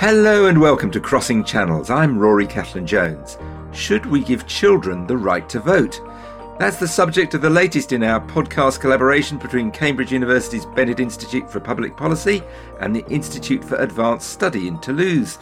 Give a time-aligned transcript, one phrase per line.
[0.00, 1.90] Hello and welcome to Crossing Channels.
[1.90, 3.36] I'm Rory Cellan Jones.
[3.72, 6.00] Should we give children the right to vote?
[6.58, 11.52] That's the subject of the latest in our podcast collaboration between Cambridge University's Bennett Institute
[11.52, 12.42] for Public Policy
[12.80, 15.38] and the Institute for Advanced Study in Toulouse.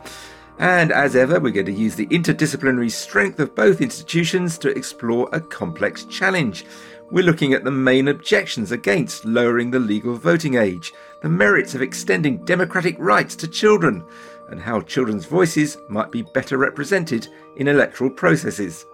[0.58, 5.28] And as ever, we're going to use the interdisciplinary strength of both institutions to explore
[5.32, 6.66] a complex challenge.
[7.12, 11.80] We're looking at the main objections against lowering the legal voting age, the merits of
[11.80, 14.04] extending democratic rights to children,
[14.48, 18.84] and how children's voices might be better represented in electoral processes.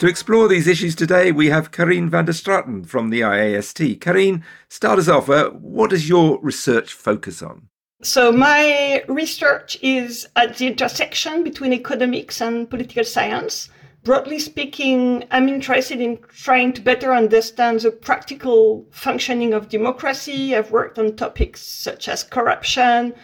[0.00, 4.00] To explore these issues today, we have Karine Van der Straeten from the IAST.
[4.00, 5.28] Karine, start us off.
[5.28, 7.68] Uh, what does your research focus on?
[8.02, 13.68] So, my research is at the intersection between economics and political science.
[14.02, 20.56] Broadly speaking, I'm interested in trying to better understand the practical functioning of democracy.
[20.56, 23.14] I've worked on topics such as corruption,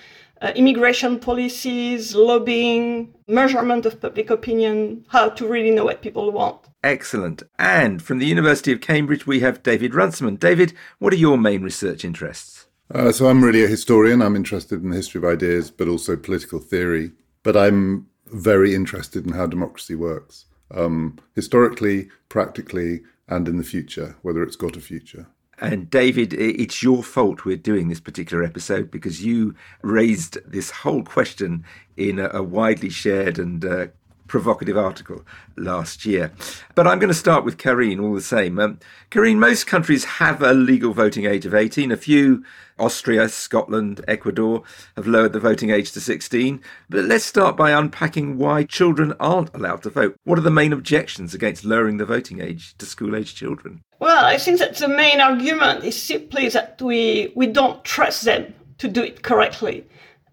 [0.43, 6.61] uh, immigration policies, lobbying, measurement of public opinion, how to really know what people want.
[6.85, 7.43] Excellent.
[7.59, 10.37] And from the University of Cambridge, we have David Runciman.
[10.37, 12.67] David, what are your main research interests?
[12.95, 14.21] Uh, so I'm really a historian.
[14.21, 17.13] I'm interested in the history of ideas, but also political theory.
[17.43, 24.17] But I'm very interested in how democracy works, um, historically, practically, and in the future,
[24.23, 25.27] whether it's got a future.
[25.59, 31.03] And David, it's your fault we're doing this particular episode because you raised this whole
[31.03, 31.65] question
[31.97, 33.87] in a, widely shared and uh,
[34.27, 35.25] provocative article
[35.57, 36.33] last year.
[36.75, 38.59] But I'm going to start with Karine all the same.
[38.59, 38.79] Um,
[39.11, 41.93] Karine, most countries have a legal voting age of 18.
[41.93, 42.45] A few,
[42.79, 44.63] Austria, Scotland, Ecuador,
[44.97, 46.61] have lowered the voting age to 16.
[46.89, 50.17] But let's start by unpacking why children aren't allowed to vote.
[50.25, 53.83] What are the main objections against lowering the voting age to school age children?
[53.99, 58.55] Well, I think that the main argument is simply that we, we don't trust them
[58.79, 59.87] to do it correctly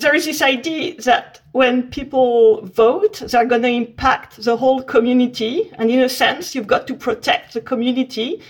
[0.03, 5.71] there is this idea that when people vote, they're going to impact the whole community.
[5.75, 8.41] And in a sense, you've got to protect the community.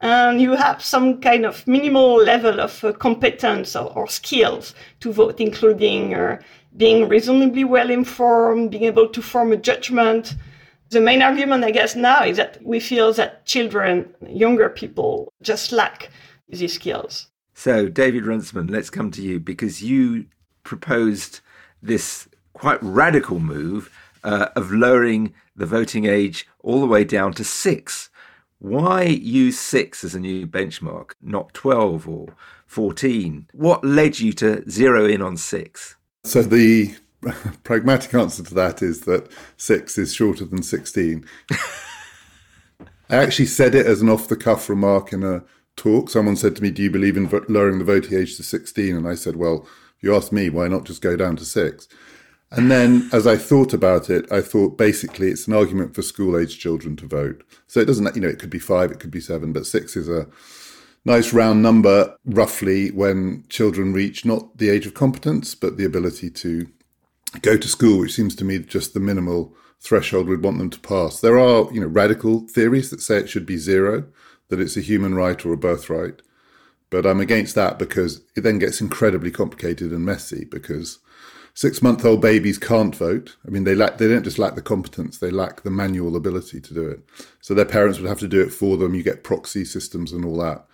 [0.00, 5.12] And you have some kind of minimal level of uh, competence or, or, skills to
[5.12, 6.42] vote, including uh,
[6.76, 10.34] being reasonably well informed, being able to form a judgment.
[10.90, 15.70] The main argument, I guess, now is that we feel that children, younger people, just
[15.70, 16.10] lack
[16.48, 17.28] these skills.
[17.54, 20.26] So, David Runciman, let's come to you because you
[20.72, 21.40] proposed
[21.82, 23.94] this quite radical move
[24.24, 28.08] uh, of lowering the voting age all the way down to six.
[28.58, 32.28] Why use six as a new benchmark, not 12 or
[32.66, 33.48] 14?
[33.52, 35.96] What led you to zero in on six?
[36.24, 36.94] So, the
[37.64, 41.26] pragmatic answer to that is that six is shorter than 16.
[43.10, 45.44] I actually said it as an off the cuff remark in a
[45.76, 46.08] talk.
[46.08, 48.96] Someone said to me, Do you believe in lowering the voting age to 16?
[48.96, 49.66] And I said, Well,
[50.02, 51.88] you asked me, why not just go down to six?
[52.50, 56.36] And then as I thought about it, I thought basically it's an argument for school
[56.36, 57.42] age children to vote.
[57.66, 59.96] So it doesn't, you know, it could be five, it could be seven, but six
[59.96, 60.26] is a
[61.06, 66.28] nice round number roughly when children reach not the age of competence, but the ability
[66.28, 66.66] to
[67.40, 70.80] go to school, which seems to me just the minimal threshold we'd want them to
[70.80, 71.20] pass.
[71.20, 74.04] There are, you know, radical theories that say it should be zero,
[74.48, 76.20] that it's a human right or a birthright.
[76.92, 80.98] But I'm against that because it then gets incredibly complicated and messy because
[81.54, 83.34] six month old babies can't vote.
[83.46, 86.60] I mean, they lack, they don't just lack the competence, they lack the manual ability
[86.60, 87.00] to do it.
[87.40, 88.94] So their parents would have to do it for them.
[88.94, 90.66] You get proxy systems and all that.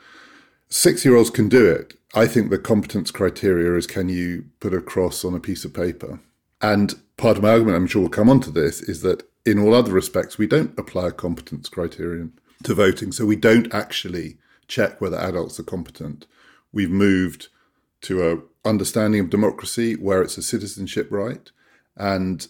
[0.69, 1.95] Six year olds can do it.
[2.17, 5.73] I think the competence criteria is can you put a cross on a piece of
[5.73, 6.19] paper?
[6.61, 9.61] And part of my argument, I'm sure we'll come on to this, is that in
[9.61, 12.33] all other respects, we don't apply a competence criterion
[12.65, 13.13] to voting.
[13.13, 16.27] So we don't actually check whether adults are competent.
[16.73, 17.49] We've moved
[18.03, 21.51] to a understanding of democracy where it's a citizenship right,
[21.97, 22.47] and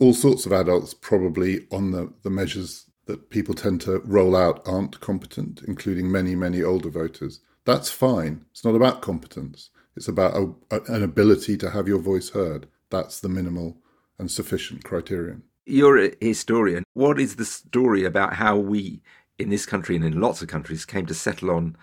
[0.00, 4.66] all sorts of adults probably on the, the measures that people tend to roll out
[4.66, 7.40] aren't competent, including many, many older voters.
[7.64, 8.44] That's fine.
[8.50, 9.70] It's not about competence.
[9.96, 12.68] It's about a, a, an ability to have your voice heard.
[12.90, 13.78] That's the minimal
[14.18, 15.42] and sufficient criterion.
[15.66, 16.84] You're a historian.
[16.94, 19.02] What is the story about how we
[19.38, 21.76] in this country and in lots of countries came to settle on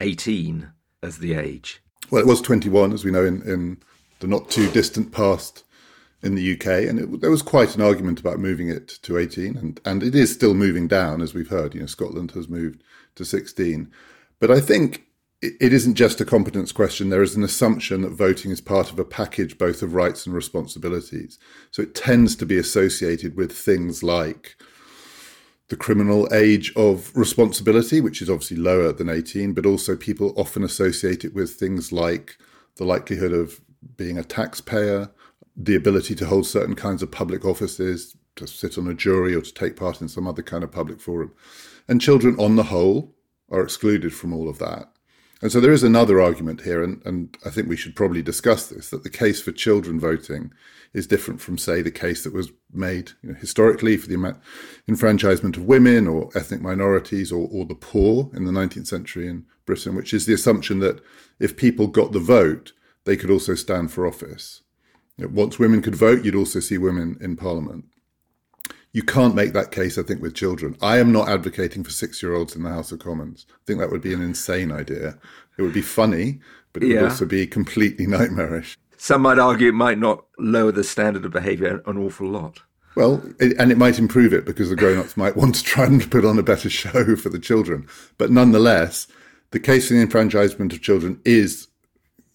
[0.00, 0.70] 18
[1.02, 1.82] as the age.
[2.10, 3.78] Well, it was 21, as we know, in, in
[4.20, 5.64] the not too distant past
[6.22, 9.56] in the UK, and it, there was quite an argument about moving it to 18,
[9.56, 11.74] and, and it is still moving down, as we've heard.
[11.74, 12.82] You know, Scotland has moved
[13.16, 13.90] to 16.
[14.38, 15.04] But I think
[15.42, 17.08] it isn't just a competence question.
[17.08, 20.34] There is an assumption that voting is part of a package both of rights and
[20.34, 21.38] responsibilities.
[21.72, 24.56] So it tends to be associated with things like
[25.72, 30.62] the criminal age of responsibility, which is obviously lower than 18, but also people often
[30.62, 32.36] associate it with things like
[32.76, 33.58] the likelihood of
[33.96, 35.10] being a taxpayer,
[35.56, 39.40] the ability to hold certain kinds of public offices, to sit on a jury or
[39.40, 41.32] to take part in some other kind of public forum.
[41.88, 43.14] And children, on the whole,
[43.50, 44.92] are excluded from all of that.
[45.42, 48.68] And so there is another argument here, and, and I think we should probably discuss
[48.68, 50.52] this that the case for children voting
[50.94, 54.36] is different from, say, the case that was made you know, historically for the
[54.86, 59.44] enfranchisement of women or ethnic minorities or, or the poor in the 19th century in
[59.66, 61.02] Britain, which is the assumption that
[61.40, 62.72] if people got the vote,
[63.04, 64.62] they could also stand for office.
[65.18, 67.84] Once women could vote, you'd also see women in parliament.
[68.92, 70.76] You can't make that case, I think, with children.
[70.82, 73.46] I am not advocating for six year olds in the House of Commons.
[73.50, 75.18] I think that would be an insane idea.
[75.56, 76.40] It would be funny,
[76.72, 77.02] but it yeah.
[77.02, 78.78] would also be completely nightmarish.
[78.98, 82.60] Some might argue it might not lower the standard of behaviour an awful lot.
[82.94, 85.86] Well, it, and it might improve it because the grown ups might want to try
[85.86, 87.88] and put on a better show for the children.
[88.18, 89.08] But nonetheless,
[89.50, 91.68] the case for the enfranchisement of children is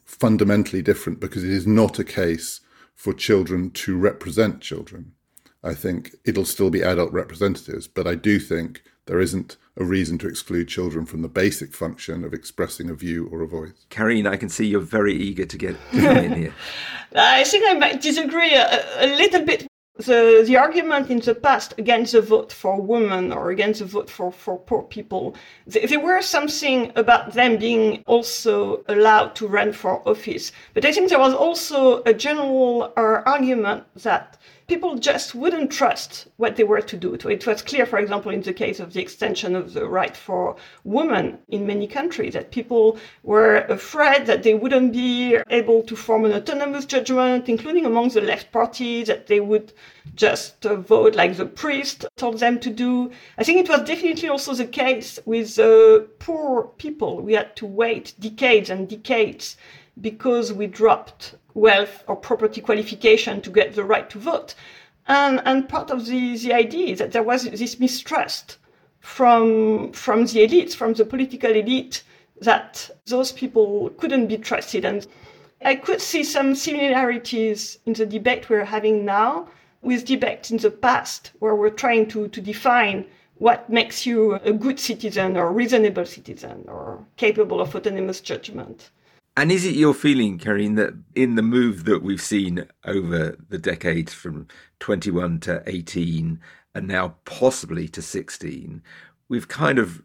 [0.06, 2.62] fundamentally different because it is not a case
[2.96, 5.14] for children to represent children.
[5.64, 10.18] I think it'll still be adult representatives, but I do think there isn't a reason
[10.20, 13.86] to exclude children from the basic function of expressing a view or a voice.
[13.90, 16.54] Karine, I can see you're very eager to get in here.
[17.16, 19.68] I think I might disagree a, a little bit
[19.98, 24.10] the, the argument in the past against the vote for women or against the vote
[24.10, 25.36] for, for poor people,
[25.70, 30.52] th- there were something about them being also allowed to run for office.
[30.74, 34.38] But I think there was also a general uh, argument that
[34.68, 37.14] people just wouldn't trust what they were to do.
[37.14, 40.58] It was clear, for example, in the case of the extension of the right for
[40.84, 46.26] women in many countries, that people were afraid that they wouldn't be able to form
[46.26, 49.72] an autonomous judgment, including among the left parties, that they would
[50.16, 53.10] just uh, vote like the priest told them to do.
[53.38, 57.22] I think it was definitely also the case with uh, poor people.
[57.22, 59.56] We had to wait decades and decades
[60.02, 64.54] because we dropped wealth or property qualification to get the right to vote.
[65.08, 68.58] And, and part of the, the idea is that there was this mistrust
[69.00, 72.04] from, from the elites, from the political elite,
[72.42, 74.86] that those people couldn't be trusted.
[74.86, 75.08] And
[75.64, 79.50] I could see some similarities in the debate we're having now
[79.82, 83.06] with debates in the past, where we're trying to, to define
[83.36, 88.90] what makes you a good citizen or reasonable citizen or capable of autonomous judgment.
[89.38, 93.60] And is it your feeling, Karine, that in the move that we've seen over the
[93.60, 94.48] decades from
[94.80, 96.40] 21 to 18
[96.74, 98.82] and now possibly to 16,
[99.30, 100.02] we've kind of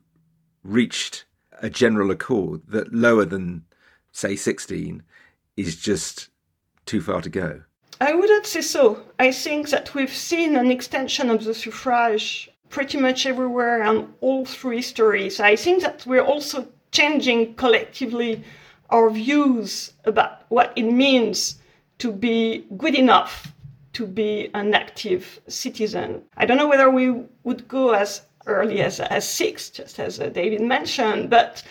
[0.63, 1.25] reached
[1.63, 3.65] a general accord that lower than,
[4.13, 5.03] say, 16
[5.57, 6.29] is just
[6.85, 7.63] too far to go?
[8.03, 9.03] I wouldn't say so.
[9.19, 14.45] I think that we've seen an extension of the suffrage pretty much everywhere and all
[14.45, 15.31] through history.
[15.31, 18.45] So I think that we're also changing collectively
[18.93, 21.57] our views about what it means
[21.99, 23.53] to be good enough
[23.95, 26.23] to be an active citizen.
[26.37, 30.29] I don't know whether we would go as early as, as six, just as uh,
[30.29, 31.63] David mentioned, but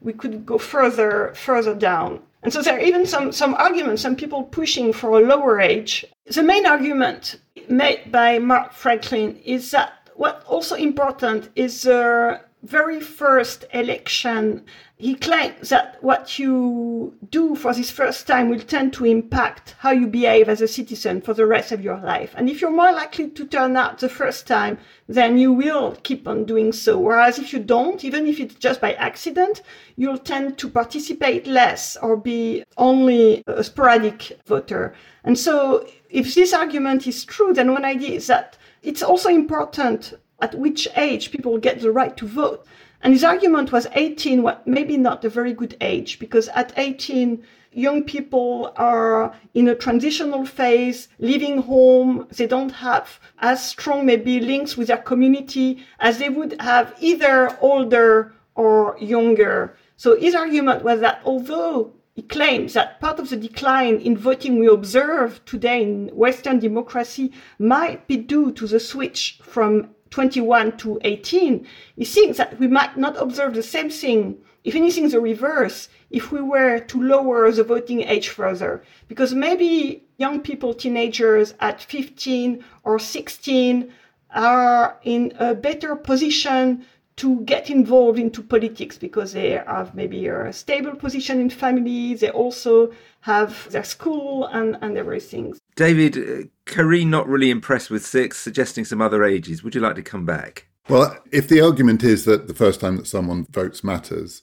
[0.00, 2.20] we could go further further down.
[2.42, 6.04] And so there are even some, some arguments, some people pushing for a lower age.
[6.26, 13.00] The main argument made by Mark Franklin is that what also important is the very
[13.00, 14.64] first election
[15.00, 19.92] he claims that what you do for this first time will tend to impact how
[19.92, 22.34] you behave as a citizen for the rest of your life.
[22.36, 24.76] And if you're more likely to turn out the first time,
[25.06, 26.98] then you will keep on doing so.
[26.98, 29.62] Whereas if you don't, even if it's just by accident,
[29.94, 34.94] you'll tend to participate less or be only a sporadic voter.
[35.22, 40.14] And so if this argument is true, then one idea is that it's also important
[40.40, 42.66] at which age people get the right to vote.
[43.02, 47.44] And his argument was 18, what maybe not a very good age, because at 18,
[47.72, 52.26] young people are in a transitional phase, leaving home.
[52.30, 57.56] They don't have as strong maybe links with their community as they would have either
[57.60, 59.76] older or younger.
[59.96, 64.58] So his argument was that although he claims that part of the decline in voting
[64.58, 70.98] we observe today in Western democracy might be due to the switch from 21 to
[71.02, 75.88] 18, he thinks that we might not observe the same thing, if anything the reverse,
[76.10, 78.82] if we were to lower the voting age further.
[79.08, 83.92] Because maybe young people, teenagers at 15 or 16
[84.30, 86.84] are in a better position
[87.16, 92.14] to get involved into politics because they have maybe a stable position in family.
[92.14, 95.54] They also have their school and, and everything.
[95.78, 99.62] David, uh, Karine not really impressed with six, suggesting some other ages.
[99.62, 100.66] Would you like to come back?
[100.88, 104.42] Well, if the argument is that the first time that someone votes matters,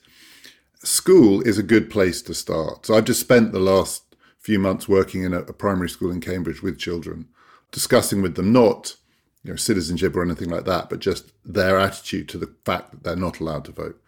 [0.81, 2.85] school is a good place to start.
[2.85, 6.21] So I've just spent the last few months working in a, a primary school in
[6.21, 7.27] Cambridge with children,
[7.69, 8.95] discussing with them not
[9.43, 13.03] you know, citizenship or anything like that, but just their attitude to the fact that
[13.03, 14.01] they're not allowed to vote.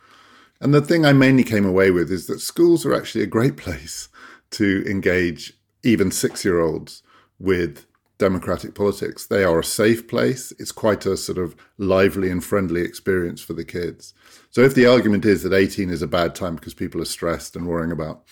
[0.62, 3.58] And the thing I mainly came away with is that schools are actually a great
[3.66, 4.08] place
[4.52, 5.52] to engage
[5.84, 7.04] even six year olds
[7.40, 7.86] with
[8.18, 9.28] democratic politics.
[9.28, 10.52] They are a safe place.
[10.58, 14.14] It's quite a sort of lively and friendly experience for the kids.
[14.50, 17.56] So if the argument is that 18 is a bad time because people are stressed
[17.56, 18.24] and worrying about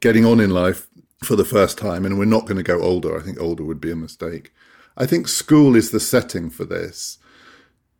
[0.00, 0.88] getting on in life
[1.24, 3.80] for the first time, and we're not going to go older, I think older would
[3.80, 4.52] be a mistake.
[4.96, 7.18] I think school is the setting for this.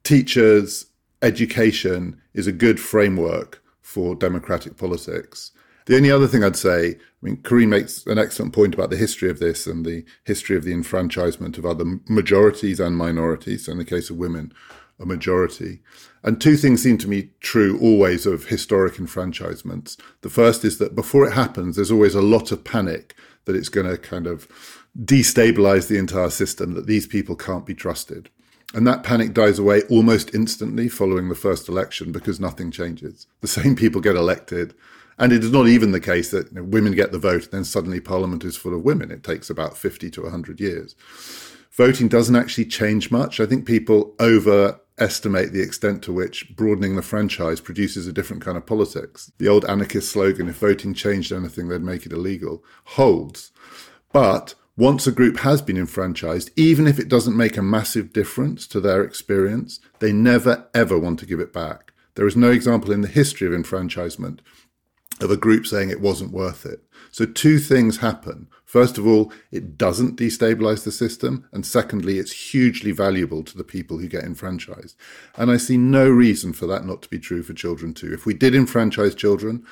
[0.05, 0.87] Teachers,
[1.23, 5.53] education is a good framework for democratic politics.
[5.87, 8.97] The only other thing I'd say, I mean, Karine makes an excellent point about the
[8.97, 13.67] history of this and the history of the enfranchisement of other majorities and minorities.
[13.67, 14.53] So in the case of women,
[14.99, 15.81] a majority.
[16.23, 19.97] And two things seem to me true always of historic enfranchisements.
[20.23, 23.15] The first is that before it happens, there's always a lot of panic
[23.45, 24.49] that it's going to kind of
[24.99, 28.29] destabilize the entire system, that these people can't be trusted.
[28.75, 33.27] And that panic dies away almost instantly following the first election because nothing changes.
[33.41, 34.75] The same people get elected.
[35.19, 37.53] And it is not even the case that you know, women get the vote and
[37.53, 39.11] then suddenly parliament is full of women.
[39.11, 40.95] It takes about 50 to 100 years.
[41.73, 43.39] Voting doesn't actually change much.
[43.39, 48.57] I think people overestimate the extent to which broadening the franchise produces a different kind
[48.57, 49.31] of politics.
[49.39, 53.53] The old anarchist slogan, if voting changed anything, they'd make it illegal, holds.
[54.11, 58.67] But once a group has been enfranchised, even if it doesn't make a massive difference
[58.69, 61.93] to their experience, they never ever want to give it back.
[62.15, 64.41] There is no example in the history of enfranchisement
[65.21, 66.83] of a group saying it wasn't worth it.
[67.11, 68.49] So two things happen.
[68.65, 71.49] First of all, it doesn't destabilize the system.
[71.53, 74.97] And secondly, it's hugely valuable to the people who get enfranchised.
[75.37, 78.13] And I see no reason for that not to be true for children too.
[78.13, 79.65] If we did enfranchise children,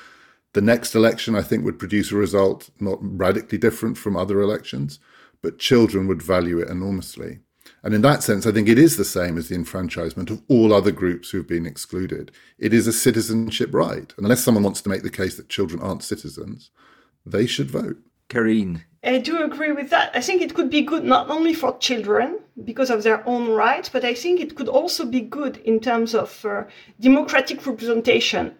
[0.53, 4.99] the next election, I think, would produce a result not radically different from other elections,
[5.41, 7.39] but children would value it enormously.
[7.85, 10.73] And in that sense, I think it is the same as the enfranchisement of all
[10.73, 12.31] other groups who've been excluded.
[12.57, 14.11] It is a citizenship right.
[14.17, 16.71] And unless someone wants to make the case that children aren't citizens,
[17.27, 17.97] they should vote.
[18.27, 18.81] Karine.
[19.03, 20.09] I do agree with that.
[20.15, 23.87] I think it could be good not only for children because of their own rights,
[23.87, 26.63] but I think it could also be good in terms of uh,
[26.99, 28.55] democratic representation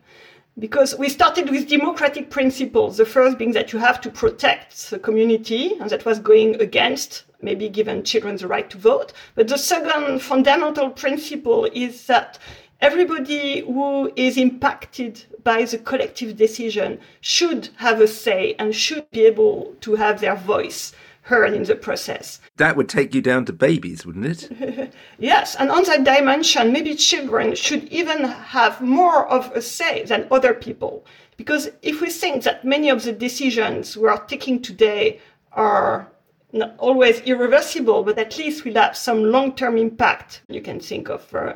[0.57, 2.97] because we started with democratic principles.
[2.97, 7.24] The first being that you have to protect the community, and that was going against
[7.41, 9.12] maybe giving children the right to vote.
[9.35, 12.39] But the second fundamental principle is that
[12.81, 19.25] everybody who is impacted by the collective decision should have a say and should be
[19.25, 20.93] able to have their voice
[21.25, 22.39] heard in the process.
[22.58, 24.94] That would take you down to babies, wouldn't it?
[25.20, 30.27] yes, and on that dimension, maybe children should even have more of a say than
[30.29, 31.03] other people.
[31.36, 35.20] Because if we think that many of the decisions we are taking today
[35.51, 36.08] are
[36.53, 41.10] not always irreversible, but at least will have some long term impact, you can think
[41.10, 41.34] of.
[41.34, 41.53] Uh,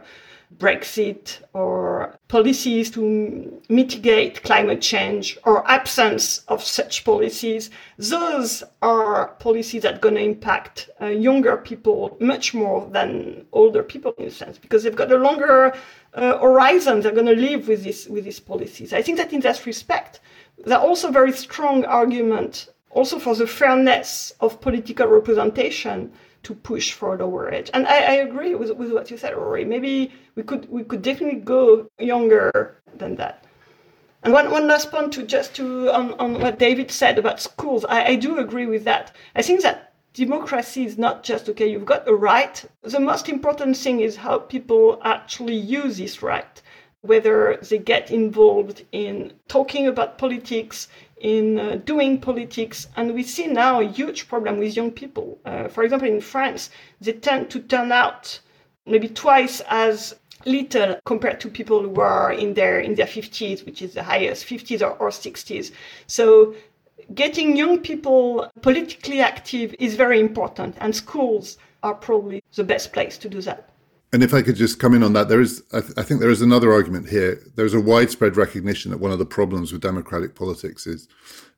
[0.57, 9.83] Brexit or policies to mitigate climate change or absence of such policies, those are policies
[9.83, 14.31] that are going to impact uh, younger people much more than older people in a
[14.31, 15.73] sense because they've got a longer
[16.15, 17.01] uh, horizon.
[17.01, 18.91] They're going to live with this with these policies.
[18.91, 20.19] I think that in that respect,
[20.65, 26.11] there are also very strong argument also for the fairness of political representation
[26.43, 27.69] to push for lower age.
[27.73, 29.65] And I, I agree with, with what you said, Rory.
[29.65, 33.45] Maybe we could we could definitely go younger than that.
[34.23, 37.85] And one, one last point to just to on, on what David said about schools.
[37.85, 39.15] I, I do agree with that.
[39.35, 42.63] I think that democracy is not just okay, you've got a right.
[42.81, 46.61] The most important thing is how people actually use this right
[47.01, 50.89] whether they get involved in talking about politics,
[51.19, 52.87] in uh, doing politics.
[52.95, 55.39] And we see now a huge problem with young people.
[55.45, 56.69] Uh, for example, in France,
[57.01, 58.39] they tend to turn out
[58.85, 63.81] maybe twice as little compared to people who are in their in their 50s, which
[63.81, 65.71] is the highest, 50s or, or 60s.
[66.07, 66.55] So
[67.13, 73.17] getting young people politically active is very important, and schools are probably the best place
[73.17, 73.69] to do that.
[74.11, 76.19] And if I could just come in on that, there is, I, th- I, think
[76.19, 77.39] there is another argument here.
[77.55, 81.07] There's a widespread recognition that one of the problems with democratic politics is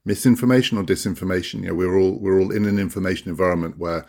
[0.03, 1.61] misinformation or disinformation.
[1.61, 4.05] You know, we're all we're all in an information environment where,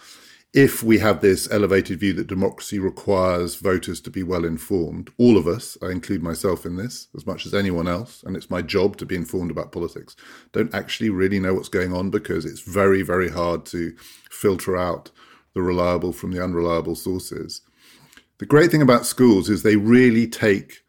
[0.52, 5.38] if we have this elevated view that democracy requires voters to be well informed, all
[5.38, 8.60] of us, I include myself in this as much as anyone else, and it's my
[8.60, 10.14] job to be informed about politics,
[10.50, 13.94] don't actually really know what's going on because it's very very hard to
[14.30, 15.12] filter out
[15.54, 17.62] the reliable from the unreliable sources
[18.42, 20.82] The great thing about schools is they really take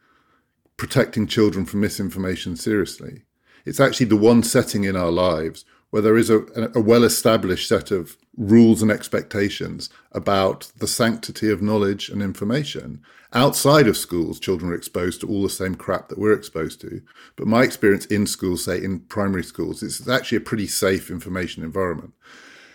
[0.76, 3.26] protecting children from misinformation seriously.
[3.64, 7.68] It's actually the one setting in our lives where there is a, a well established
[7.68, 13.04] set of rules and expectations about the sanctity of knowledge and information.
[13.34, 17.04] Outside of schools, children are exposed to all the same crap that we're exposed to.
[17.36, 21.64] But my experience in schools, say in primary schools, it's actually a pretty safe information
[21.64, 22.14] environment.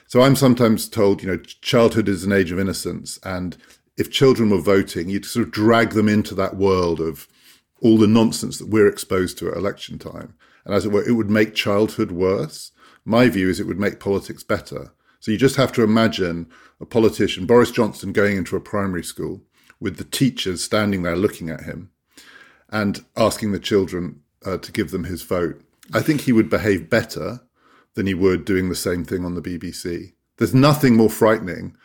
[0.07, 3.19] So I'm sometimes told, you know, childhood is an age of innocence.
[3.25, 3.59] And
[3.99, 7.27] if children were voting, you'd sort of drag them into that world of
[7.83, 10.35] all the nonsense that we're exposed to at election time.
[10.65, 12.71] And as it were, it would make childhood worse.
[13.05, 14.93] My view is it would make politics better.
[15.21, 16.49] So you just have to imagine
[16.81, 19.43] a politician, Boris Johnson, going into a primary school
[19.81, 21.91] with the teachers standing there looking at him
[22.71, 25.61] and asking the children uh, to give them his vote.
[25.93, 27.41] I think he would behave better
[27.95, 30.13] than he would doing the same thing on the BBC.
[30.37, 31.77] There's nothing more frightening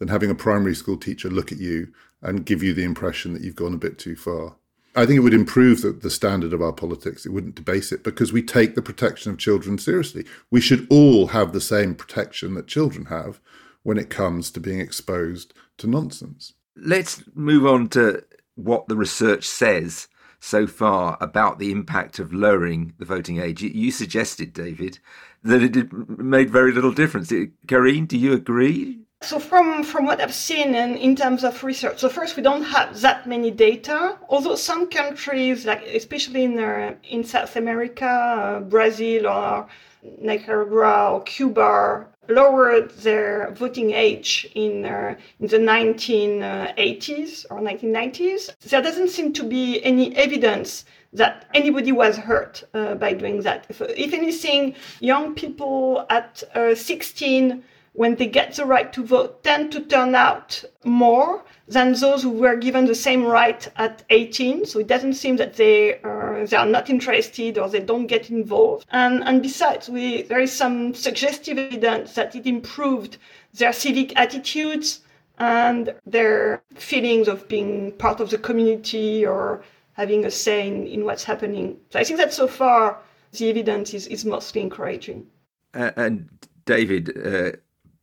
[0.00, 1.92] than having a primary school teacher look at you
[2.22, 4.56] and give you the impression that you've gone a bit too far.
[4.96, 7.24] I think it would improve the, the, standard of our politics.
[7.24, 10.24] It wouldn't debase it because we take the protection of children seriously.
[10.50, 13.38] We should all have the same protection that children have
[13.84, 16.54] when it comes to being exposed to nonsense.
[16.74, 18.24] Let's move on to
[18.56, 20.08] what the research says
[20.40, 23.62] so far about the impact of lowering the voting age.
[23.62, 24.98] You suggested, David,
[25.44, 27.32] that it made very little difference.
[27.68, 29.00] Karine, do you agree?
[29.22, 32.62] So from, from what I've seen and in terms of research, so first we don't
[32.62, 38.60] have that many data, although some countries, like especially in, uh, in South America, uh,
[38.60, 39.68] Brazil or
[40.02, 48.58] Nicaragua or Cuba, lowered their voting age in, uh, in the 1980s or 1990s.
[48.60, 53.66] There doesn't seem to be any evidence that anybody was hurt uh, by doing that.
[53.68, 57.62] If, if, anything, young people at uh, 16
[58.00, 62.30] when they get the right to vote, tend to turn out more than those who
[62.30, 64.64] were given the same right at 18.
[64.64, 68.30] So it doesn't seem that they are, they are not interested or they don't get
[68.30, 68.86] involved.
[68.90, 73.18] And, and besides, we, there is some suggestive evidence that it improved
[73.52, 75.00] their civic attitudes
[75.36, 81.04] and their feelings of being part of the community or having a say in, in
[81.04, 81.76] what's happening.
[81.90, 82.98] So I think that so far
[83.32, 85.26] the evidence is, is mostly encouraging.
[85.74, 86.30] Uh, and
[86.64, 87.50] David, uh,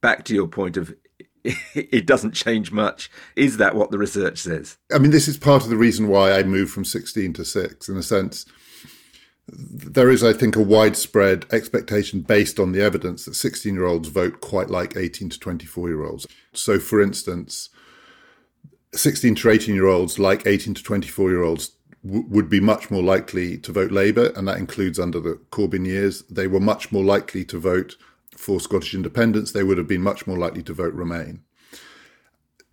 [0.01, 0.93] back to your point of
[1.43, 3.10] it doesn't change much.
[3.36, 4.77] Is that what the research says?
[4.93, 7.89] I mean, this is part of the reason why I moved from 16 to 6.
[7.89, 8.45] In a sense,
[9.47, 14.10] there is, I think, a widespread expectation based on the evidence that 16 year olds
[14.10, 16.27] vote quite like 18 to 24 year olds.
[16.53, 17.69] So, for instance,
[18.93, 21.71] 16 to 18 year olds, like 18 to 24 year olds,
[22.05, 25.86] w- would be much more likely to vote Labour, and that includes under the Corbyn
[25.86, 26.23] years.
[26.23, 27.95] They were much more likely to vote
[28.38, 31.41] for Scottish independence, they would have been much more likely to vote Remain.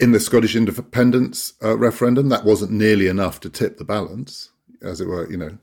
[0.00, 4.50] In the Scottish independence uh, referendum, that wasn't nearly enough to tip the balance,
[4.82, 5.30] as it were.
[5.30, 5.58] You know,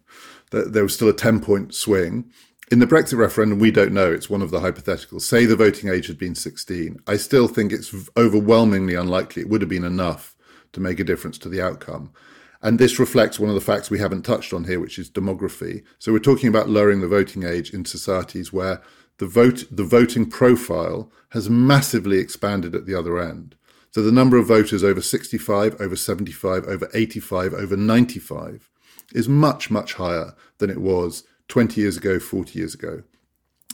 [0.51, 2.31] there was still a ten-point swing.
[2.71, 4.11] In the Brexit referendum, we don't know.
[4.11, 5.23] It's one of the hypotheticals.
[5.23, 7.01] Say the voting age had been 16.
[7.05, 10.37] I still think it's overwhelmingly unlikely it would have been enough
[10.71, 12.13] to make a difference to the outcome.
[12.61, 15.83] And this reflects one of the facts we haven't touched on here, which is demography.
[15.99, 18.81] So we're talking about lowering the voting age in societies where
[19.21, 23.53] the vote the voting profile has massively expanded at the other end.
[23.91, 28.67] So the number of voters over 65, over 75, over 85, over 95
[29.13, 33.03] is much, much higher than it was 20 years ago, 40 years ago.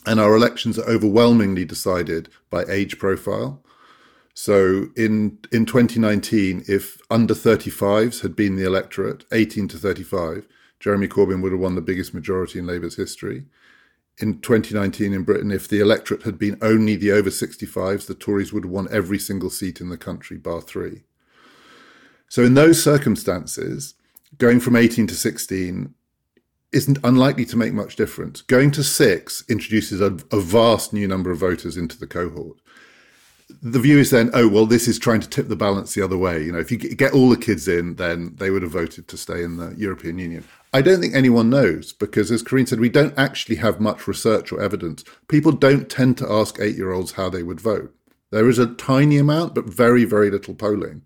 [0.06, 3.64] And our elections are overwhelmingly decided by age profile.
[4.34, 10.46] So in in 2019, if under 35s had been the electorate, 18 to 35,
[10.82, 13.46] Jeremy Corbyn would have won the biggest majority in Labour's history
[14.20, 18.52] in 2019 in Britain, if the electorate had been only the over 65s, the Tories
[18.52, 21.04] would have won every single seat in the country, bar three.
[22.28, 23.94] So, in those circumstances,
[24.38, 25.94] going from 18 to 16
[26.74, 28.42] isn't unlikely to make much difference.
[28.42, 32.58] Going to six introduces a, a vast new number of voters into the cohort.
[33.62, 36.18] The view is then, oh, well, this is trying to tip the balance the other
[36.18, 36.44] way.
[36.44, 39.18] You know, if you get all the kids in, then they would have voted to
[39.18, 40.44] stay in the European Union.
[40.74, 44.52] I don't think anyone knows because, as Karine said, we don't actually have much research
[44.52, 45.04] or evidence.
[45.28, 47.94] People don't tend to ask eight year olds how they would vote.
[48.32, 51.04] There is a tiny amount, but very, very little polling.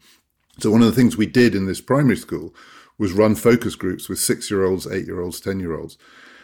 [0.59, 2.55] So, one of the things we did in this primary school
[2.97, 5.97] was run focus groups with six year olds, eight year olds, 10 year olds.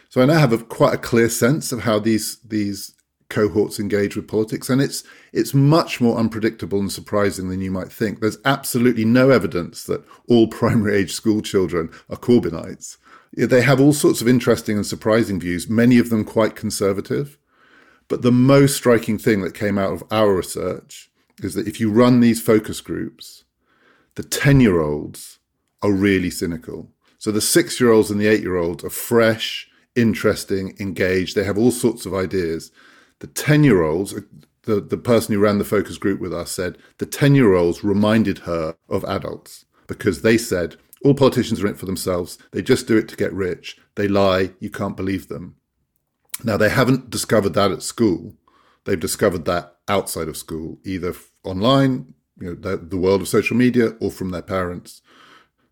[0.08, 2.94] So, I now have a, quite a clear sense of how these, these
[3.28, 7.92] cohorts engage with politics, and it's it's much more unpredictable and surprising than you might
[7.92, 8.20] think.
[8.20, 12.96] There's absolutely no evidence that all primary age school children are Corbynites.
[13.32, 17.38] They have all sorts of interesting and surprising views, many of them quite conservative.
[18.08, 21.10] But the most striking thing that came out of our research
[21.42, 23.44] is that if you run these focus groups,
[24.16, 25.38] The 10 year olds
[25.82, 26.90] are really cynical.
[27.18, 31.36] So the six year olds and the eight year olds are fresh, interesting, engaged.
[31.36, 32.72] They have all sorts of ideas.
[33.20, 34.14] The 10 year olds,
[34.64, 37.84] the, the person who ran the focus group with us said the 10 year olds
[37.84, 42.38] reminded her of adults because they said all politicians are in it for themselves.
[42.52, 43.78] They just do it to get rich.
[43.94, 44.52] They lie.
[44.58, 45.56] You can't believe them.
[46.44, 48.34] Now, they haven't discovered that at school.
[48.84, 53.56] They've discovered that outside of school, either online, you know, the, the world of social
[53.56, 55.02] media, or from their parents.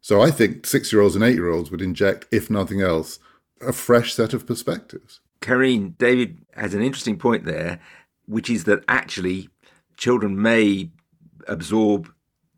[0.01, 3.19] So I think six year olds and eight year olds would inject, if nothing else,
[3.61, 5.21] a fresh set of perspectives.
[5.41, 7.79] Karine, David has an interesting point there,
[8.27, 9.49] which is that actually
[9.97, 10.91] children may
[11.49, 12.13] absorb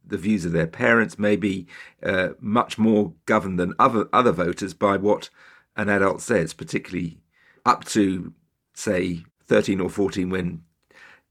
[0.08, 1.66] the views of their parents, may be
[2.02, 5.30] uh, much more governed than other other voters by what
[5.76, 7.18] an adult says, particularly
[7.64, 8.32] up to
[8.74, 10.62] say 13 or 14 when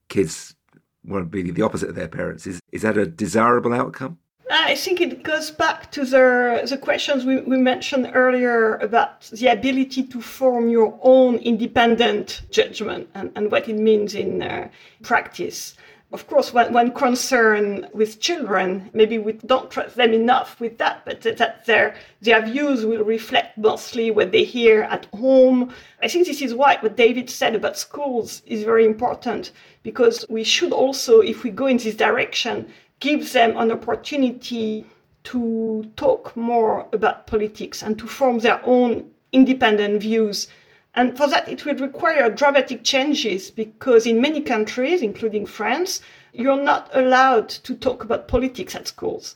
[0.10, 0.56] kids
[1.04, 2.48] want to be the opposite of their parents.
[2.48, 4.20] Is is that a desirable outcome?
[4.50, 9.48] I think it goes back to the, the questions we, we mentioned earlier about the
[9.48, 14.70] ability to form your own independent judgment and, and what it means in uh,
[15.04, 15.76] practice.
[16.14, 21.04] Of course, when, when concerned with children, maybe we don't trust them enough with that,
[21.04, 25.74] but that their, their views will reflect mostly what they hear at home.
[26.02, 29.52] I think this is why what David said about schools is very important
[29.84, 32.70] because we should also, if we go in this direction,
[33.02, 34.86] give them an opportunity
[35.26, 40.48] to talk more about politics and to form their own independent views.
[40.96, 46.02] And for that, it will require dramatic changes because in many countries, including France,
[46.34, 49.36] you're not allowed to talk about politics at schools.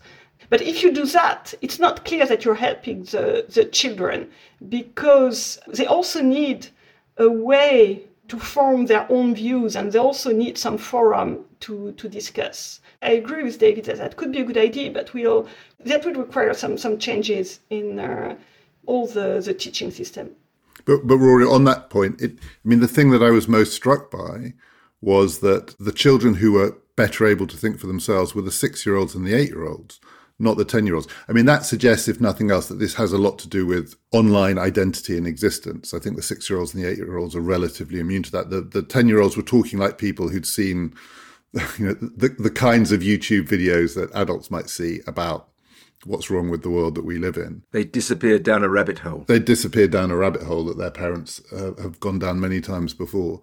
[0.49, 4.29] But if you do that, it's not clear that you're helping the, the children
[4.67, 6.67] because they also need
[7.17, 12.09] a way to form their own views and they also need some forum to, to
[12.09, 12.79] discuss.
[13.01, 15.47] I agree with David that that could be a good idea, but we'll,
[15.81, 18.35] that would require some, some changes in uh,
[18.85, 20.31] all the, the teaching system.
[20.85, 23.73] But, but Rory, on that point, it, I mean, the thing that I was most
[23.73, 24.53] struck by
[25.01, 28.85] was that the children who were better able to think for themselves were the six
[28.85, 29.99] year olds and the eight year olds,
[30.37, 31.07] not the 10 year olds.
[31.27, 33.95] I mean, that suggests, if nothing else, that this has a lot to do with
[34.11, 35.93] online identity and existence.
[35.93, 38.31] I think the six year olds and the eight year olds are relatively immune to
[38.31, 38.71] that.
[38.71, 40.93] The 10 year olds were talking like people who'd seen
[41.77, 45.49] you know, the, the kinds of YouTube videos that adults might see about
[46.05, 47.63] what's wrong with the world that we live in.
[47.71, 49.25] They disappeared down a rabbit hole.
[49.27, 52.93] They disappeared down a rabbit hole that their parents uh, have gone down many times
[52.93, 53.41] before.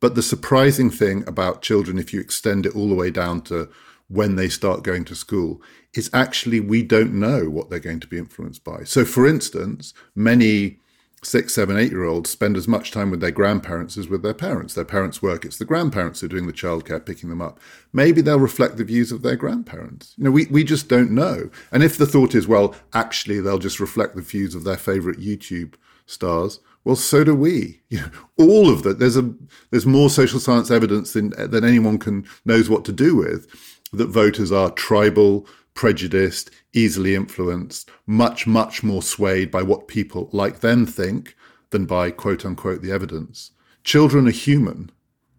[0.00, 3.68] But the surprising thing about children, if you extend it all the way down to
[4.08, 5.62] when they start going to school,
[5.94, 8.82] is actually we don't know what they're going to be influenced by.
[8.84, 10.80] So, for instance, many
[11.22, 14.34] six, seven, eight year olds spend as much time with their grandparents as with their
[14.34, 14.74] parents.
[14.74, 17.60] Their parents work, it's the grandparents who are doing the childcare, picking them up.
[17.92, 20.14] Maybe they'll reflect the views of their grandparents.
[20.16, 21.50] You know, we, we just don't know.
[21.70, 25.20] And if the thought is, well, actually, they'll just reflect the views of their favorite
[25.20, 25.74] YouTube
[26.06, 27.80] stars, well, so do we.
[27.88, 28.98] You know, all of that.
[28.98, 29.32] There's a
[29.70, 33.46] there's more social science evidence than than anyone can knows what to do with
[33.92, 40.60] that voters are tribal, prejudiced, easily influenced, much, much more swayed by what people like
[40.60, 41.36] them think
[41.70, 43.50] than by quote unquote the evidence.
[43.84, 44.90] Children are human,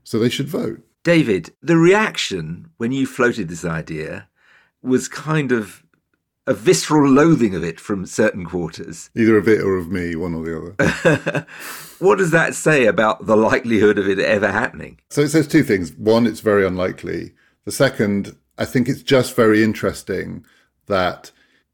[0.03, 0.81] so they should vote.
[1.03, 4.27] David, the reaction when you floated this idea
[4.81, 5.83] was kind of
[6.45, 9.09] a visceral loathing of it from certain quarters.
[9.15, 11.47] Either of it or of me, one or the other.
[11.99, 14.99] what does that say about the likelihood of it ever happening?
[15.09, 15.93] So it says two things.
[15.93, 17.33] One, it's very unlikely.
[17.65, 20.45] The second, I think it's just very interesting
[20.87, 21.31] that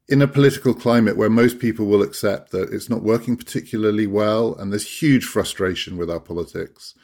[0.08, 4.56] in a political climate where most people will accept that it's not working particularly well
[4.56, 6.96] and there's huge frustration with our politics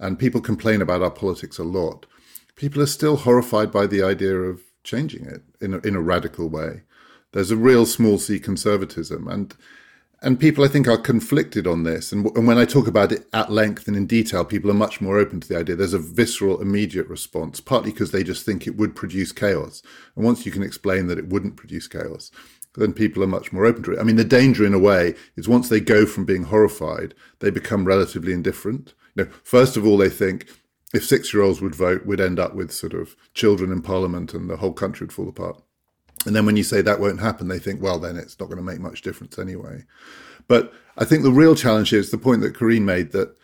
[0.00, 2.06] and people complain about our politics a lot,
[2.56, 6.48] people are still horrified by the idea of changing it in a, in a radical
[6.48, 6.80] way.
[7.32, 9.54] There's a real small c conservatism and
[10.24, 12.10] and people, I think, are conflicted on this.
[12.10, 15.00] And, and, when I talk about it at length and in detail, people are much
[15.00, 15.76] more open to the idea.
[15.76, 19.82] There's a visceral, immediate response, partly because they just think it would produce chaos.
[20.16, 22.30] And once you can explain that it wouldn't produce chaos,
[22.76, 24.00] then people are much more open to it.
[24.00, 27.50] I mean, the danger, in a way, is once they go from being horrified, they
[27.50, 28.94] become relatively indifferent.
[29.14, 30.48] You know, first of all, they think
[30.94, 34.56] if six-year-olds would vote, we'd end up with sort of children in parliament and the
[34.56, 35.62] whole country would fall apart.
[36.24, 38.58] And then when you say that won't happen, they think, well, then it's not going
[38.58, 39.84] to make much difference anyway.
[40.48, 43.36] But I think the real challenge is the point that Karine made that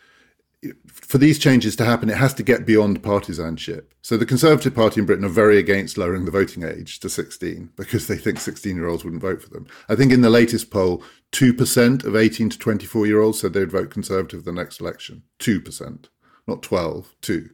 [0.85, 3.93] for these changes to happen, it has to get beyond partisanship.
[4.03, 7.71] So the Conservative Party in Britain are very against lowering the voting age to 16
[7.75, 9.65] because they think 16 year olds wouldn't vote for them.
[9.89, 13.71] I think in the latest poll, 2% of 18 to 24 year olds said they'd
[13.71, 15.23] vote Conservative the next election.
[15.39, 16.05] 2%,
[16.47, 17.49] not 12, 2.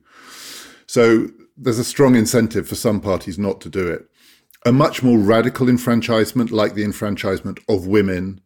[0.86, 4.10] So there's a strong incentive for some parties not to do it.
[4.66, 8.42] A much more radical enfranchisement, like the enfranchisement of women,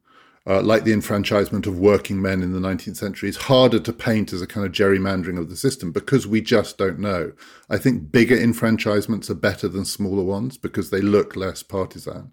[0.47, 4.34] uh, like the enfranchisement of working men in the 19th century, is harder to paint
[4.34, 7.32] as a kind of gerrymandering of the system because we just don't know.
[7.69, 12.32] I think bigger enfranchisements are better than smaller ones because they look less partisan.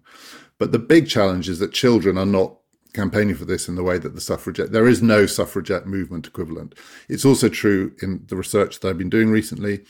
[0.57, 2.55] But the big challenge is that children are not
[2.93, 6.73] campaigning for this in the way that the suffragette there is no suffragette movement equivalent
[7.07, 9.81] it's also true in the research that i've been doing recently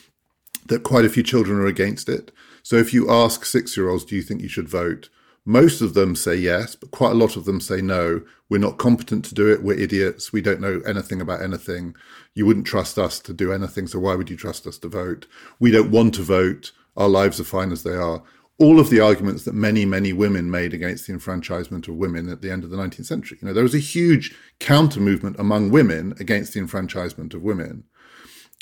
[0.66, 2.32] that quite a few children are against it
[2.64, 5.10] so if you ask six year olds do you think you should vote?
[5.46, 8.22] Most of them say yes but quite a lot of them say no.
[8.50, 9.64] We're not competent to do it.
[9.64, 10.34] We're idiots.
[10.34, 11.96] We don't know anything about anything.
[12.34, 15.28] You wouldn't trust us to do anything so why would you trust us to vote?
[15.60, 16.72] We don't want to vote.
[16.98, 18.24] Our lives are fine as they are.
[18.60, 22.42] All of the arguments that many, many women made against the enfranchisement of women at
[22.42, 23.38] the end of the 19th century.
[23.42, 27.86] You know, there was a huge counter movement among women against the enfranchisement of women,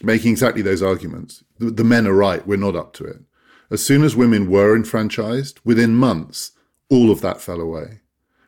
[0.03, 1.43] making exactly those arguments.
[1.57, 3.21] The, the men are right, we're not up to it.
[3.69, 6.51] As soon as women were enfranchised, within months,
[6.89, 7.99] all of that fell away.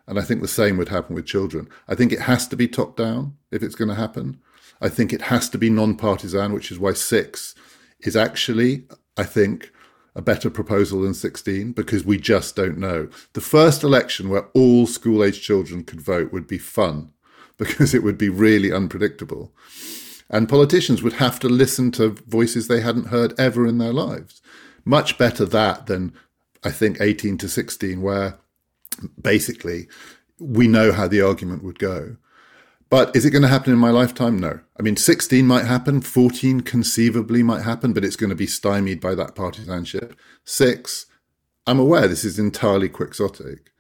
[0.08, 1.70] And I think the same would happen with children.
[1.88, 4.40] I think it has to be top down if it's going to happen.
[4.82, 7.54] I think it has to be non partisan, which is why six
[8.00, 8.86] is actually,
[9.18, 9.72] I think,
[10.16, 13.10] a better proposal than 16 because we just don't know.
[13.34, 17.12] The first election where all school age children could vote would be fun
[17.58, 19.54] because it would be really unpredictable.
[20.30, 24.42] And politicians would have to listen to voices they hadn't heard ever in their lives.
[24.86, 26.14] Much better that than,
[26.64, 28.38] I think, 18 to 16, where
[29.22, 29.88] basically
[30.40, 32.18] we know how the argument would go.
[32.90, 34.40] But is it going to happen in my lifetime?
[34.40, 34.60] No.
[34.80, 39.00] I mean, 16 might happen, 14 conceivably might happen, but it's going to be stymied
[39.00, 40.18] by that partisanship.
[40.44, 41.06] Six,
[41.68, 43.72] I'm aware this is entirely quixotic.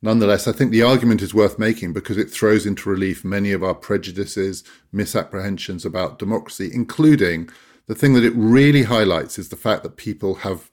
[0.00, 3.62] Nonetheless, I think the argument is worth making because it throws into relief many of
[3.62, 7.50] our prejudices, misapprehensions about democracy, including
[7.88, 10.70] the thing that it really highlights is the fact that people have,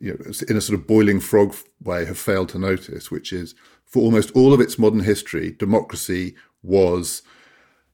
[0.00, 3.54] you know, in a sort of boiling frog way, have failed to notice, which is
[3.86, 7.22] for almost all of its modern history, democracy was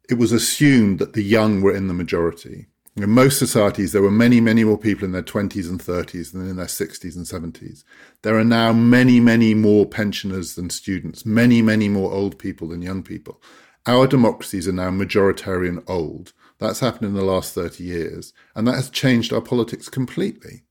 [0.08, 2.66] it was assumed that the young were in the majority.
[2.96, 6.48] In most societies, there were many, many more people in their 20s and 30s than
[6.48, 7.84] in their 60s and 70s.
[8.22, 12.80] There are now many, many more pensioners than students, many, many more old people than
[12.80, 13.40] young people.
[13.86, 16.32] Our democracies are now majoritarian old.
[16.58, 20.64] That's happened in the last 30 years, and that has changed our politics completely.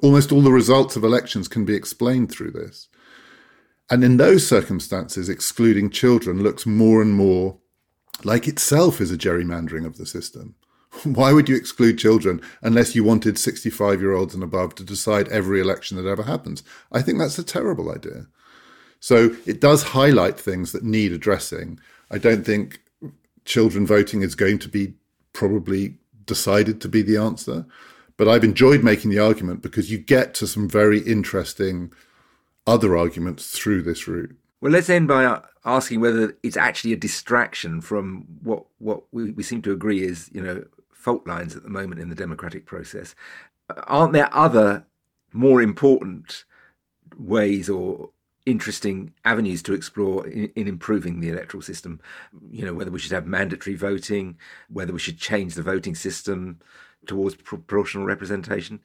[0.00, 2.88] Almost all the results of elections can be explained through this.
[3.90, 7.58] And in those circumstances, excluding children looks more and more
[8.24, 10.54] like itself is a gerrymandering of the system.
[11.04, 15.28] Why would you exclude children unless you wanted 65 year olds and above to decide
[15.28, 16.62] every election that ever happens?
[16.92, 18.26] I think that's a terrible idea.
[19.00, 21.78] So it does highlight things that need addressing.
[22.10, 22.80] I don't think
[23.44, 24.94] children voting is going to be
[25.38, 25.94] probably
[26.26, 27.64] decided to be the answer.
[28.16, 31.92] But I've enjoyed making the argument because you get to some very interesting
[32.66, 34.34] other arguments through this route.
[34.60, 39.44] Well, let's end by asking whether it's actually a distraction from what what we, we
[39.44, 43.14] seem to agree is you know fault lines at the moment in the democratic process.
[43.86, 44.86] Aren't there other
[45.32, 46.44] more important
[47.16, 48.10] ways or
[48.48, 52.00] interesting avenues to explore in, in, improving the electoral system.
[52.50, 56.58] You know, whether we should have mandatory voting, whether we should change the voting system
[57.06, 58.80] towards proportional representation.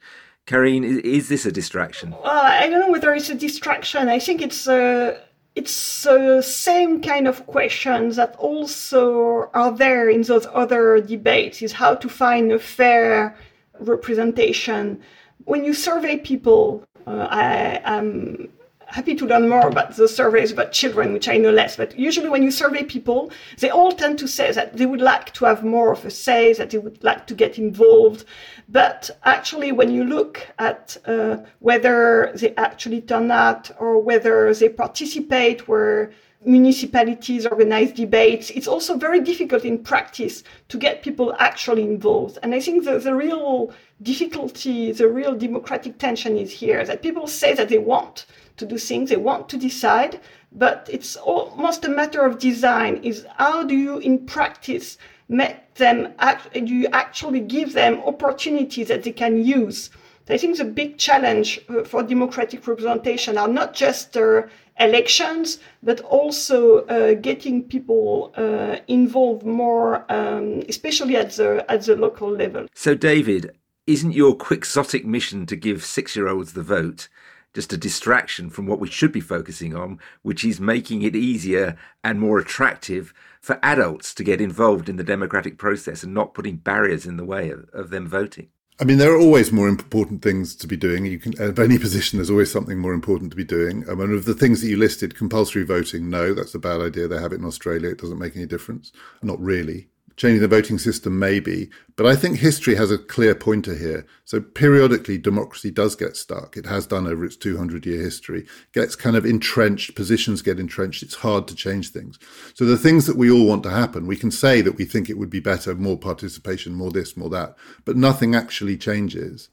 [0.46, 2.10] Karine, is, is this a distraction?
[2.10, 4.08] Well, I don't know whether it's a distraction.
[4.08, 5.18] I think it's a
[5.54, 11.72] it's the same kind of questions that also are there in those other debates is
[11.72, 13.36] how to find a fair
[13.78, 15.00] representation
[15.44, 18.48] when you survey people uh, I am
[18.94, 21.76] happy to learn more about the surveys about children, which I know less.
[21.76, 25.34] But usually, when you survey people, they all tend to say that they would like
[25.34, 28.24] to have more of a say, that they would like to get involved.
[28.68, 34.68] But actually, when you look at uh, whether they actually turn out or whether they
[34.68, 36.12] participate, where
[36.46, 42.38] municipalities organize debates, it's also very difficult in practice to get people actually involved.
[42.44, 47.26] And I think the, the real difficulty, the real democratic tension is here that people
[47.26, 50.20] say that they want to do things, they want to decide,
[50.52, 56.12] but it's almost a matter of design is how do you in practice make them
[56.18, 59.90] act, do you actually give them opportunities that they can use?
[60.28, 64.42] I think the big challenge uh, for democratic representation are not just uh,
[64.80, 71.94] elections but also uh, getting people uh, involved more um, especially at the at the
[71.94, 72.66] local level.
[72.74, 77.08] So david isn't your quixotic mission to give six year olds the vote
[77.54, 81.76] just a distraction from what we should be focusing on, which is making it easier
[82.02, 86.56] and more attractive for adults to get involved in the democratic process and not putting
[86.56, 88.48] barriers in the way of, of them voting.
[88.80, 91.06] I mean, there are always more important things to be doing.
[91.06, 93.88] You can, at any position, there's always something more important to be doing.
[93.88, 96.80] Um, I mean, of the things that you listed, compulsory voting, no, that's a bad
[96.80, 97.06] idea.
[97.06, 97.90] They have it in Australia.
[97.90, 98.90] It doesn't make any difference.
[99.22, 99.88] Not really.
[100.16, 101.70] Changing the voting system, maybe.
[101.96, 104.06] But I think history has a clear pointer here.
[104.24, 106.56] So periodically, democracy does get stuck.
[106.56, 108.46] It has done over its 200 year history.
[108.72, 111.02] Gets kind of entrenched, positions get entrenched.
[111.02, 112.18] It's hard to change things.
[112.54, 115.10] So the things that we all want to happen, we can say that we think
[115.10, 119.48] it would be better, more participation, more this, more that, but nothing actually changes.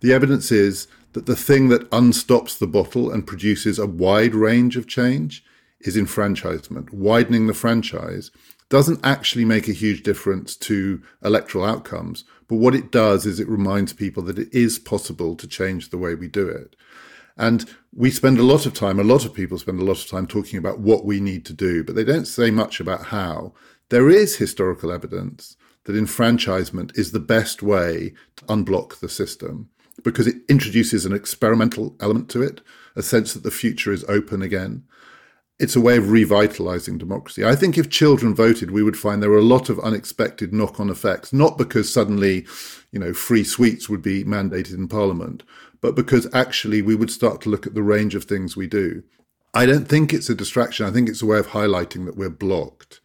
[0.00, 4.76] The evidence is that the thing that unstops the bottle and produces a wide range
[4.76, 5.44] of change
[5.80, 8.30] is enfranchisement, widening the franchise
[8.68, 12.24] doesn't actually make a huge difference to electoral outcomes.
[12.48, 15.98] But what it does is it reminds people that it is possible to change the
[15.98, 16.76] way we do it.
[17.36, 20.08] And we spend a lot of time, a lot of people spend a lot of
[20.08, 23.52] time talking about what we need to do, but they don't say much about how.
[23.90, 29.68] There is historical evidence that enfranchisement is the best way to unblock the system
[30.02, 32.60] because it introduces an experimental element to it,
[32.96, 34.84] a sense that the future is open again
[35.58, 37.44] it's a way of revitalizing democracy.
[37.44, 40.78] I think if children voted, we would find there were a lot of unexpected knock
[40.78, 42.46] on effects, not because suddenly,
[42.92, 45.42] you know, free sweets would be mandated in parliament,
[45.80, 49.02] but because actually we would start to look at the range of things we do.
[49.54, 50.84] I don't think it's a distraction.
[50.84, 53.00] I think it's a way of highlighting that we're blocked.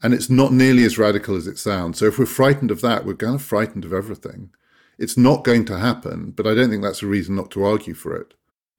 [0.00, 1.98] And it's not nearly as radical as it sounds.
[1.98, 4.50] So if we're frightened of that, we're kind of frightened of everything.
[4.96, 7.94] It's not going to happen, but I don't think that's a reason not to argue
[7.94, 8.34] for it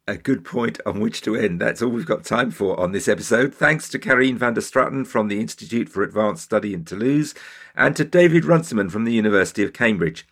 [0.07, 1.59] a good point on which to end.
[1.59, 3.55] That's all we've got time for on this episode.
[3.55, 7.33] Thanks to Karine van der Straeten from the Institute for Advanced Study in Toulouse
[7.75, 10.27] and to David Runciman from the University of Cambridge.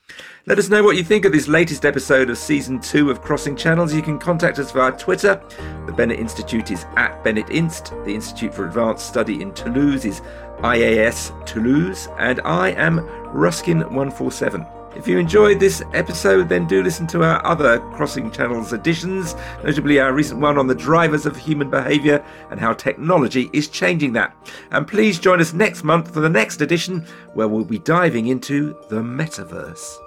[0.45, 3.55] Let us know what you think of this latest episode of Season 2 of Crossing
[3.55, 3.93] Channels.
[3.93, 5.41] You can contact us via Twitter.
[5.87, 7.91] The Bennett Institute is at Bennett Inst.
[8.05, 10.21] The Institute for Advanced Study in Toulouse is
[10.59, 12.07] IAS Toulouse.
[12.19, 12.99] And I am
[13.33, 14.82] Ruskin147.
[14.95, 19.99] If you enjoyed this episode, then do listen to our other Crossing Channels editions, notably
[19.99, 24.35] our recent one on the drivers of human behaviour and how technology is changing that.
[24.71, 28.77] And please join us next month for the next edition, where we'll be diving into
[28.89, 30.02] the metaverse.